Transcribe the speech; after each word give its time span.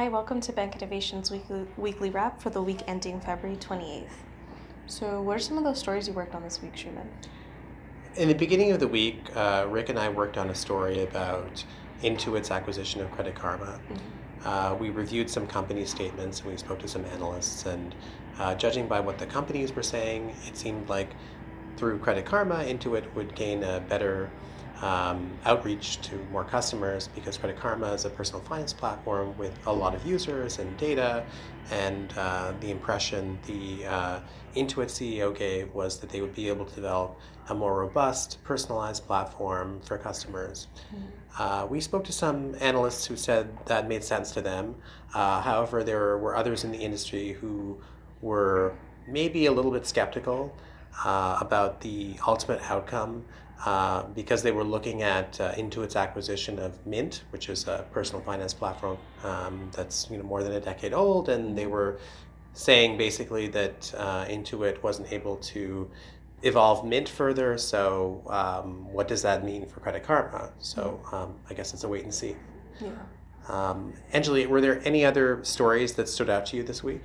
Hi, 0.00 0.08
welcome 0.08 0.40
to 0.40 0.52
Bank 0.54 0.76
Innovation's 0.76 1.30
weekly, 1.30 1.66
weekly 1.76 2.08
wrap 2.08 2.40
for 2.40 2.48
the 2.48 2.62
week 2.62 2.80
ending 2.86 3.20
February 3.20 3.58
28th. 3.58 4.08
So, 4.86 5.20
what 5.20 5.36
are 5.36 5.40
some 5.40 5.58
of 5.58 5.64
those 5.64 5.78
stories 5.78 6.08
you 6.08 6.14
worked 6.14 6.34
on 6.34 6.42
this 6.42 6.62
week, 6.62 6.74
Shuman? 6.74 7.06
In 8.16 8.28
the 8.28 8.34
beginning 8.34 8.72
of 8.72 8.80
the 8.80 8.88
week, 8.88 9.28
uh, 9.36 9.66
Rick 9.68 9.90
and 9.90 9.98
I 9.98 10.08
worked 10.08 10.38
on 10.38 10.48
a 10.48 10.54
story 10.54 11.02
about 11.02 11.62
Intuit's 12.02 12.50
acquisition 12.50 13.02
of 13.02 13.10
Credit 13.10 13.34
Karma. 13.34 13.78
Mm-hmm. 13.90 14.48
Uh, 14.48 14.74
we 14.76 14.88
reviewed 14.88 15.28
some 15.28 15.46
company 15.46 15.84
statements 15.84 16.40
and 16.40 16.50
we 16.50 16.56
spoke 16.56 16.78
to 16.78 16.88
some 16.88 17.04
analysts, 17.04 17.66
and 17.66 17.94
uh, 18.38 18.54
judging 18.54 18.88
by 18.88 19.00
what 19.00 19.18
the 19.18 19.26
companies 19.26 19.70
were 19.76 19.82
saying, 19.82 20.34
it 20.46 20.56
seemed 20.56 20.88
like 20.88 21.10
through 21.76 21.98
Credit 21.98 22.24
Karma, 22.24 22.64
Intuit 22.64 23.04
would 23.14 23.34
gain 23.34 23.62
a 23.64 23.80
better 23.80 24.30
um, 24.82 25.30
outreach 25.44 26.00
to 26.02 26.16
more 26.32 26.44
customers 26.44 27.08
because 27.14 27.36
Credit 27.36 27.58
Karma 27.58 27.92
is 27.92 28.04
a 28.04 28.10
personal 28.10 28.40
finance 28.42 28.72
platform 28.72 29.36
with 29.36 29.58
a 29.66 29.72
lot 29.72 29.94
of 29.94 30.06
users 30.06 30.58
and 30.58 30.76
data. 30.76 31.24
And 31.70 32.12
uh, 32.16 32.52
the 32.60 32.70
impression 32.70 33.38
the 33.46 33.86
uh, 33.86 34.20
Intuit 34.56 34.86
CEO 34.86 35.36
gave 35.36 35.72
was 35.74 35.98
that 36.00 36.10
they 36.10 36.20
would 36.20 36.34
be 36.34 36.48
able 36.48 36.64
to 36.64 36.74
develop 36.74 37.18
a 37.48 37.54
more 37.54 37.80
robust, 37.80 38.42
personalized 38.42 39.06
platform 39.06 39.80
for 39.82 39.98
customers. 39.98 40.68
Mm-hmm. 40.94 41.42
Uh, 41.42 41.66
we 41.66 41.80
spoke 41.80 42.04
to 42.04 42.12
some 42.12 42.54
analysts 42.60 43.06
who 43.06 43.16
said 43.16 43.56
that 43.66 43.88
made 43.88 44.02
sense 44.02 44.30
to 44.32 44.40
them. 44.40 44.74
Uh, 45.14 45.40
however, 45.40 45.84
there 45.84 46.16
were 46.18 46.36
others 46.36 46.64
in 46.64 46.72
the 46.72 46.78
industry 46.78 47.32
who 47.32 47.78
were 48.20 48.76
maybe 49.06 49.46
a 49.46 49.52
little 49.52 49.70
bit 49.70 49.86
skeptical 49.86 50.54
uh, 51.04 51.38
about 51.40 51.80
the 51.80 52.16
ultimate 52.26 52.60
outcome 52.70 53.24
uh, 53.64 54.04
because 54.14 54.42
they 54.42 54.52
were 54.52 54.64
looking 54.64 55.02
at 55.02 55.38
uh, 55.40 55.52
Intuit's 55.52 55.96
acquisition 55.96 56.58
of 56.58 56.84
Mint, 56.86 57.24
which 57.30 57.48
is 57.48 57.68
a 57.68 57.84
personal 57.92 58.22
finance 58.22 58.54
platform 58.54 58.96
um, 59.22 59.70
that's 59.76 60.10
you 60.10 60.16
know 60.16 60.24
more 60.24 60.42
than 60.42 60.52
a 60.52 60.60
decade 60.60 60.94
old, 60.94 61.28
and 61.28 61.56
they 61.56 61.66
were 61.66 61.98
saying 62.54 62.96
basically 62.96 63.48
that 63.48 63.92
uh, 63.96 64.24
Intuit 64.24 64.82
wasn't 64.82 65.12
able 65.12 65.36
to 65.36 65.90
evolve 66.42 66.86
Mint 66.86 67.08
further. 67.08 67.58
So 67.58 68.22
um, 68.28 68.90
what 68.92 69.08
does 69.08 69.22
that 69.22 69.44
mean 69.44 69.66
for 69.66 69.80
Credit 69.80 70.02
Karma? 70.02 70.50
So 70.58 71.00
um, 71.12 71.34
I 71.48 71.54
guess 71.54 71.74
it's 71.74 71.84
a 71.84 71.88
wait 71.88 72.04
and 72.04 72.14
see. 72.14 72.36
Yeah. 72.80 72.90
Um, 73.48 73.92
Anjali, 74.14 74.46
were 74.46 74.60
there 74.60 74.80
any 74.86 75.04
other 75.04 75.44
stories 75.44 75.94
that 75.94 76.08
stood 76.08 76.30
out 76.30 76.46
to 76.46 76.56
you 76.56 76.62
this 76.62 76.82
week? 76.82 77.02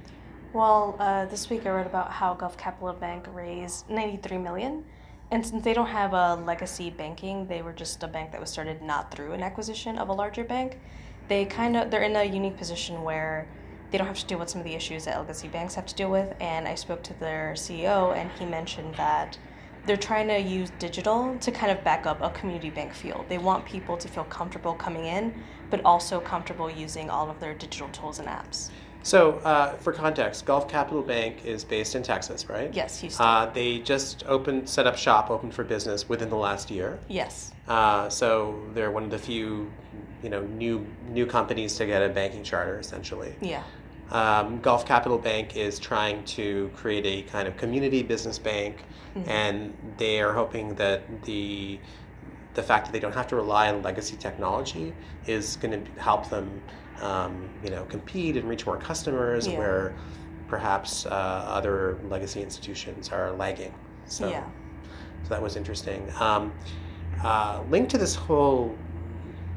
Well, 0.55 0.95
uh, 0.99 1.25
this 1.25 1.49
week 1.49 1.65
I 1.65 1.69
read 1.71 1.85
about 1.85 2.11
how 2.11 2.33
Gulf 2.33 2.57
Capital 2.57 2.93
Bank 2.93 3.25
raised 3.33 3.89
93 3.89 4.37
million 4.37 4.85
and 5.29 5.45
since 5.45 5.61
they 5.65 5.73
don't 5.73 5.87
have 5.87 6.13
a 6.13 6.35
legacy 6.35 6.89
banking, 6.89 7.45
they 7.47 7.61
were 7.61 7.73
just 7.73 8.01
a 8.03 8.07
bank 8.07 8.31
that 8.31 8.39
was 8.39 8.51
started 8.51 8.81
not 8.81 9.11
through 9.11 9.33
an 9.33 9.43
acquisition 9.43 9.97
of 9.97 10.07
a 10.07 10.13
larger 10.13 10.45
bank. 10.45 10.79
They 11.27 11.43
kind 11.43 11.75
of 11.75 11.91
they're 11.91 12.03
in 12.03 12.15
a 12.15 12.23
unique 12.23 12.55
position 12.55 13.03
where 13.03 13.49
they 13.91 13.97
don't 13.97 14.07
have 14.07 14.17
to 14.19 14.25
deal 14.25 14.39
with 14.39 14.49
some 14.49 14.61
of 14.61 14.65
the 14.65 14.75
issues 14.75 15.03
that 15.03 15.19
legacy 15.19 15.49
banks 15.49 15.75
have 15.75 15.87
to 15.87 15.95
deal 15.95 16.09
with. 16.09 16.33
And 16.39 16.69
I 16.69 16.75
spoke 16.75 17.03
to 17.03 17.19
their 17.19 17.51
CEO, 17.57 18.15
and 18.15 18.31
he 18.39 18.45
mentioned 18.45 18.95
that 18.95 19.37
they're 19.85 19.97
trying 19.97 20.29
to 20.29 20.39
use 20.39 20.71
digital 20.79 21.37
to 21.41 21.51
kind 21.51 21.77
of 21.77 21.83
back 21.83 22.05
up 22.05 22.21
a 22.21 22.29
community 22.29 22.69
bank 22.69 22.93
feel. 22.93 23.25
They 23.27 23.39
want 23.39 23.65
people 23.65 23.97
to 23.97 24.07
feel 24.07 24.23
comfortable 24.23 24.73
coming 24.73 25.03
in, 25.03 25.33
but 25.69 25.83
also 25.83 26.21
comfortable 26.21 26.71
using 26.71 27.09
all 27.09 27.29
of 27.29 27.41
their 27.41 27.53
digital 27.53 27.89
tools 27.89 28.19
and 28.19 28.29
apps. 28.29 28.69
So, 29.05 29.33
uh, 29.43 29.75
for 29.77 29.93
context, 29.93 30.47
Gulf 30.47 30.67
Capital 30.67 31.03
Bank 31.03 31.45
is 31.45 31.63
based 31.63 31.93
in 31.93 32.01
Texas, 32.01 32.49
right? 32.49 32.73
Yes, 32.73 32.99
Houston. 33.01 33.23
Uh, 33.23 33.45
they 33.53 33.77
just 33.77 34.23
opened, 34.25 34.67
set 34.67 34.87
up 34.87 34.97
shop, 34.97 35.29
opened 35.29 35.53
for 35.53 35.63
business 35.63 36.09
within 36.09 36.27
the 36.27 36.35
last 36.35 36.71
year. 36.71 36.97
Yes. 37.07 37.53
Uh, 37.67 38.09
so 38.09 38.59
they're 38.73 38.89
one 38.89 39.03
of 39.03 39.11
the 39.11 39.19
few, 39.19 39.71
you 40.23 40.29
know, 40.31 40.41
new 40.41 40.87
new 41.07 41.27
companies 41.27 41.75
to 41.75 41.85
get 41.85 42.01
a 42.01 42.09
banking 42.09 42.43
charter, 42.43 42.79
essentially. 42.79 43.35
Yeah. 43.41 43.61
Um, 44.09 44.59
Gulf 44.61 44.87
Capital 44.87 45.19
Bank 45.19 45.55
is 45.55 45.77
trying 45.77 46.23
to 46.25 46.71
create 46.75 47.05
a 47.05 47.29
kind 47.29 47.47
of 47.47 47.57
community 47.57 48.01
business 48.01 48.39
bank, 48.39 48.85
mm-hmm. 49.15 49.29
and 49.29 49.77
they 49.97 50.19
are 50.19 50.33
hoping 50.33 50.73
that 50.75 51.03
the 51.25 51.79
the 52.55 52.63
fact 52.63 52.85
that 52.85 52.91
they 52.91 52.99
don't 52.99 53.13
have 53.13 53.27
to 53.27 53.35
rely 53.35 53.69
on 53.69 53.81
legacy 53.83 54.15
technology 54.15 54.93
is 55.27 55.57
going 55.57 55.83
to 55.83 56.01
help 56.01 56.29
them 56.29 56.61
um, 57.01 57.49
you 57.63 57.69
know, 57.69 57.83
compete 57.85 58.37
and 58.37 58.47
reach 58.47 58.65
more 58.65 58.77
customers 58.77 59.47
yeah. 59.47 59.57
where 59.57 59.95
perhaps 60.47 61.05
uh, 61.05 61.09
other 61.09 61.99
legacy 62.07 62.41
institutions 62.41 63.09
are 63.09 63.31
lagging. 63.33 63.73
So, 64.05 64.29
yeah. 64.29 64.45
so 65.23 65.29
that 65.29 65.41
was 65.41 65.55
interesting. 65.55 66.09
Um, 66.19 66.53
uh, 67.23 67.63
linked 67.69 67.91
to 67.91 67.97
this 67.97 68.15
whole, 68.15 68.75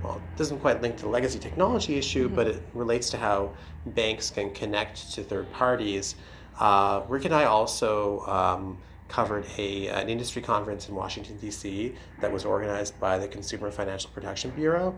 well, 0.02 0.16
it 0.16 0.36
doesn't 0.36 0.58
quite 0.58 0.80
link 0.82 0.96
to 0.96 1.02
the 1.02 1.08
legacy 1.08 1.38
technology 1.38 1.96
issue, 1.96 2.26
mm-hmm. 2.26 2.36
but 2.36 2.46
it 2.46 2.62
relates 2.74 3.10
to 3.10 3.16
how 3.16 3.52
banks 3.86 4.30
can 4.30 4.50
connect 4.50 5.12
to 5.12 5.22
third 5.22 5.50
parties. 5.52 6.16
Uh, 6.58 7.02
Rick 7.08 7.26
and 7.26 7.34
I 7.34 7.44
also 7.44 8.20
um, 8.26 8.78
covered 9.08 9.46
a, 9.56 9.88
an 9.88 10.08
industry 10.08 10.42
conference 10.42 10.88
in 10.88 10.94
Washington, 10.94 11.36
D.C. 11.38 11.94
that 12.20 12.32
was 12.32 12.44
organized 12.44 12.98
by 13.00 13.18
the 13.18 13.26
Consumer 13.26 13.70
Financial 13.70 14.10
Protection 14.10 14.50
Bureau. 14.50 14.94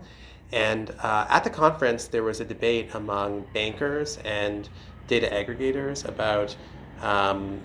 And 0.51 0.91
uh, 1.01 1.25
at 1.29 1.43
the 1.43 1.49
conference, 1.49 2.07
there 2.07 2.23
was 2.23 2.41
a 2.41 2.45
debate 2.45 2.93
among 2.93 3.45
bankers 3.53 4.17
and 4.25 4.67
data 5.07 5.27
aggregators 5.27 6.05
about, 6.05 6.55
um, 7.01 7.61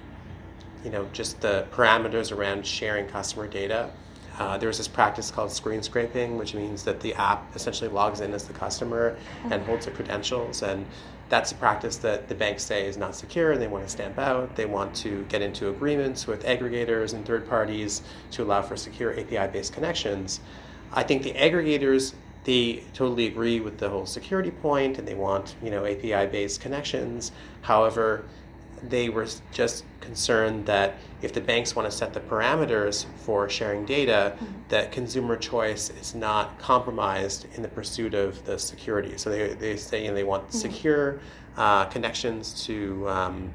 you 0.85 0.91
know, 0.91 1.09
just 1.13 1.41
the 1.41 1.67
parameters 1.73 2.37
around 2.37 2.65
sharing 2.65 3.07
customer 3.07 3.49
data. 3.49 3.91
Uh, 4.39 4.59
there 4.59 4.69
was 4.69 4.79
this 4.79 4.89
practice 4.89 5.31
called 5.31 5.51
screen 5.51 5.83
scraping, 5.83 6.37
which 6.37 6.55
means 6.55 6.83
that 6.85 7.01
the 7.01 7.15
app 7.15 7.55
essentially 7.57 7.89
logs 7.91 8.21
in 8.21 8.35
as 8.35 8.45
the 8.45 8.53
customer 8.53 9.17
and 9.51 9.63
holds 9.63 9.87
the 9.87 9.93
credentials. 9.93 10.63
And 10.63 10.85
that's 11.29 11.53
a 11.53 11.55
practice 11.57 11.97
that 11.99 12.29
the 12.29 12.35
banks 12.35 12.63
say 12.63 12.87
is 12.87 12.97
not 12.97 13.15
secure 13.15 13.53
and 13.53 13.61
they 13.61 13.67
want 13.67 13.85
to 13.85 13.91
stamp 13.91 14.19
out. 14.19 14.55
They 14.55 14.67
want 14.67 14.95
to 14.97 15.25
get 15.29 15.43
into 15.43 15.71
agreements 15.71 16.27
with 16.27 16.45
aggregators 16.45 17.15
and 17.15 17.25
third 17.25 17.49
parties 17.49 18.03
to 18.33 18.45
allow 18.45 18.63
for 18.63 18.77
secure 18.77 19.19
API 19.19 19.51
based 19.53 19.73
connections. 19.73 20.41
I 20.93 21.03
think 21.03 21.23
the 21.23 21.33
aggregators 21.33 22.15
they 22.45 22.85
totally 22.95 23.27
agree 23.27 23.59
with 23.59 23.77
the 23.79 23.89
whole 23.89 24.07
security 24.07 24.53
point 24.53 24.99
and 24.99 25.09
they 25.09 25.17
want 25.17 25.57
you 25.63 25.71
know 25.71 25.85
API 25.85 26.27
based 26.27 26.61
connections. 26.61 27.33
However, 27.63 28.25
they 28.83 29.09
were 29.09 29.27
just 29.53 29.85
concerned 30.01 30.67
that 30.67 30.95
if 31.23 31.33
the 31.33 31.41
banks 31.41 31.75
want 31.75 31.91
to 31.91 31.97
set 31.97 32.13
the 32.13 32.21
parameters 32.21 33.07
for 33.17 33.49
sharing 33.49 33.85
data, 33.85 34.35
mm-hmm. 34.35 34.53
that 34.69 34.93
consumer 34.93 35.37
choice 35.37 35.91
is 35.91 36.15
not 36.15 36.59
compromised 36.59 37.47
in 37.55 37.63
the 37.63 37.69
pursuit 37.69 38.15
of 38.15 38.45
the 38.45 38.59
security. 38.59 39.17
So 39.17 39.31
they, 39.31 39.55
they 39.55 39.77
say 39.77 40.03
you 40.03 40.09
know, 40.09 40.15
they 40.15 40.25
want 40.25 40.49
mm-hmm. 40.49 40.59
secure 40.59 41.21
uh, 41.57 41.87
connections 41.87 42.65
to 42.67 43.09
um, 43.09 43.53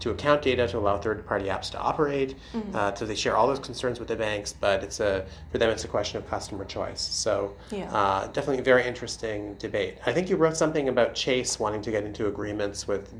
to 0.00 0.10
account 0.10 0.40
data 0.40 0.66
to 0.66 0.78
allow 0.78 0.96
third-party 0.96 1.44
apps 1.46 1.70
to 1.70 1.78
operate. 1.78 2.34
Mm-hmm. 2.54 2.74
Uh, 2.74 2.94
so 2.94 3.04
they 3.04 3.14
share 3.14 3.36
all 3.36 3.46
those 3.46 3.58
concerns 3.58 3.98
with 3.98 4.08
the 4.08 4.16
banks, 4.16 4.50
but 4.52 4.82
it's 4.82 4.98
a 4.98 5.26
for 5.52 5.58
them 5.58 5.70
it's 5.70 5.84
a 5.84 5.88
question 5.88 6.16
of 6.16 6.28
customer 6.28 6.64
choice. 6.64 7.02
So 7.02 7.54
yeah. 7.70 7.92
uh, 7.94 8.26
definitely 8.28 8.58
a 8.58 8.62
very 8.62 8.86
interesting 8.86 9.54
debate. 9.54 9.98
I 10.06 10.12
think 10.12 10.30
you 10.30 10.36
wrote 10.36 10.56
something 10.56 10.88
about 10.88 11.14
Chase 11.14 11.60
wanting 11.60 11.82
to 11.82 11.90
get 11.90 12.04
into 12.04 12.28
agreements 12.28 12.88
with 12.88 13.12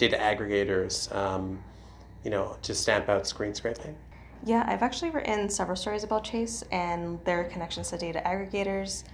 data 0.00 0.16
aggregators, 0.16 1.14
um, 1.14 1.62
you 2.24 2.30
know, 2.30 2.56
to 2.62 2.74
stamp 2.74 3.08
out 3.08 3.26
screen 3.26 3.54
scraping. 3.54 3.94
Yeah, 4.44 4.64
I've 4.66 4.82
actually 4.82 5.10
written 5.10 5.50
several 5.50 5.76
stories 5.76 6.02
about 6.02 6.24
Chase 6.24 6.64
and 6.72 7.22
their 7.24 7.44
connections 7.44 7.90
to 7.90 7.98
data 7.98 8.22
aggregators. 8.24 9.04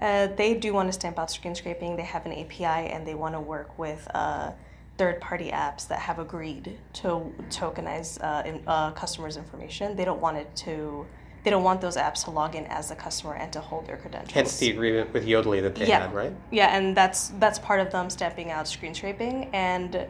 Uh, 0.00 0.28
they 0.36 0.54
do 0.54 0.72
want 0.72 0.88
to 0.88 0.92
stamp 0.92 1.18
out 1.18 1.28
screen 1.32 1.56
scraping. 1.56 1.96
They 1.96 2.04
have 2.04 2.24
an 2.24 2.32
API 2.32 2.88
and 2.92 3.04
they 3.04 3.16
want 3.16 3.34
to 3.34 3.40
work 3.40 3.76
with 3.76 4.06
uh, 4.14 4.52
third 4.96 5.20
party 5.20 5.50
apps 5.50 5.88
that 5.88 5.98
have 5.98 6.20
agreed 6.20 6.78
to 6.92 7.34
tokenize 7.50 8.22
uh, 8.22 8.48
in, 8.48 8.62
uh, 8.68 8.92
customers' 8.92 9.36
information. 9.36 9.96
They 9.96 10.04
don't 10.04 10.20
want 10.20 10.36
it 10.36 10.54
to. 10.56 11.04
They 11.42 11.50
don't 11.50 11.64
want 11.64 11.80
those 11.80 11.96
apps 11.96 12.24
to 12.24 12.30
log 12.30 12.54
in 12.54 12.66
as 12.66 12.90
the 12.90 12.96
customer 12.96 13.34
and 13.34 13.52
to 13.52 13.60
hold 13.60 13.86
their 13.86 13.96
credentials. 13.96 14.32
Hence 14.32 14.58
the 14.58 14.70
agreement 14.70 15.12
with 15.12 15.24
Yodlee 15.24 15.62
that 15.62 15.74
they 15.74 15.88
yeah. 15.88 16.00
had, 16.00 16.14
right? 16.14 16.32
Yeah, 16.52 16.76
and 16.76 16.96
that's 16.96 17.28
that's 17.40 17.58
part 17.58 17.80
of 17.80 17.90
them 17.90 18.10
stamping 18.10 18.52
out 18.52 18.68
screen 18.68 18.94
scraping. 18.94 19.50
And 19.52 20.06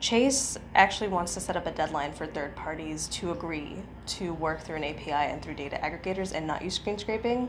Chase 0.00 0.58
actually 0.74 1.08
wants 1.08 1.34
to 1.34 1.40
set 1.40 1.56
up 1.56 1.66
a 1.66 1.70
deadline 1.70 2.12
for 2.12 2.26
third 2.26 2.56
parties 2.56 3.06
to 3.08 3.32
agree 3.32 3.76
to 4.06 4.32
work 4.34 4.62
through 4.62 4.76
an 4.76 4.84
API 4.84 5.12
and 5.12 5.42
through 5.42 5.54
data 5.54 5.78
aggregators 5.82 6.34
and 6.34 6.46
not 6.46 6.62
use 6.62 6.74
screen 6.74 6.98
scraping 6.98 7.48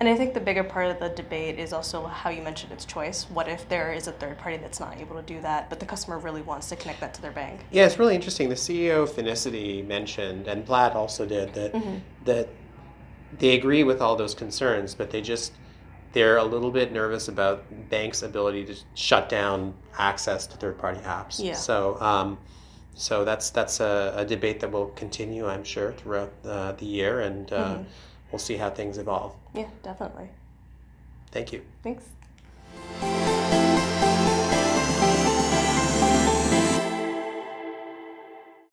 and 0.00 0.08
I 0.08 0.14
think 0.14 0.32
the 0.32 0.40
bigger 0.40 0.62
part 0.62 0.86
of 0.86 1.00
the 1.00 1.08
debate 1.08 1.58
is 1.58 1.72
also 1.72 2.06
how 2.06 2.30
you 2.30 2.40
mentioned 2.40 2.72
its 2.72 2.84
choice. 2.84 3.24
What 3.30 3.48
if 3.48 3.68
there 3.68 3.92
is 3.92 4.06
a 4.06 4.12
third 4.12 4.38
party 4.38 4.56
that's 4.56 4.78
not 4.78 4.96
able 4.98 5.16
to 5.16 5.22
do 5.22 5.40
that, 5.40 5.68
but 5.68 5.80
the 5.80 5.86
customer 5.86 6.18
really 6.18 6.42
wants 6.42 6.68
to 6.68 6.76
connect 6.76 7.00
that 7.00 7.14
to 7.14 7.22
their 7.22 7.32
bank? 7.32 7.64
Yeah, 7.72 7.84
it's 7.84 7.98
really 7.98 8.14
interesting. 8.14 8.48
The 8.48 8.54
CEO 8.54 9.02
of 9.02 9.10
Finicity 9.10 9.84
mentioned, 9.84 10.46
and 10.46 10.64
Plaid 10.64 10.92
also 10.92 11.26
did, 11.26 11.52
that 11.54 11.72
mm-hmm. 11.72 11.96
that 12.26 12.48
they 13.38 13.56
agree 13.56 13.82
with 13.82 14.00
all 14.00 14.14
those 14.14 14.34
concerns, 14.34 14.94
but 14.94 15.10
they 15.10 15.20
just 15.20 15.52
they're 16.12 16.38
a 16.38 16.44
little 16.44 16.70
bit 16.70 16.92
nervous 16.92 17.28
about 17.28 17.64
banks' 17.90 18.22
ability 18.22 18.64
to 18.66 18.76
shut 18.94 19.28
down 19.28 19.74
access 19.98 20.46
to 20.46 20.56
third-party 20.56 21.00
apps. 21.00 21.42
Yeah. 21.42 21.54
So, 21.54 22.00
um, 22.00 22.38
so 22.94 23.24
that's 23.24 23.50
that's 23.50 23.80
a, 23.80 24.14
a, 24.16 24.24
debate 24.24 24.60
that 24.60 24.72
will 24.72 24.88
continue, 24.88 25.46
I'm 25.46 25.64
sure, 25.64 25.92
throughout 25.92 26.32
uh, 26.44 26.72
the 26.72 26.86
year, 26.86 27.20
and 27.20 27.52
uh, 27.52 27.56
mm-hmm 27.56 27.82
we'll 28.30 28.38
see 28.38 28.56
how 28.56 28.70
things 28.70 28.98
evolve. 28.98 29.34
Yeah, 29.54 29.68
definitely. 29.82 30.28
Thank 31.30 31.52
you. 31.52 31.62
Thanks. 31.82 32.04